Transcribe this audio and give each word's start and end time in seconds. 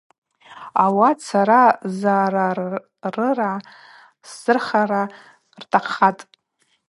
Ауат 0.83 1.17
сара 1.29 1.61
зарарыгӏа 1.99 3.51
сзырхара 4.29 5.03
ртахъхатӏ. 5.61 6.23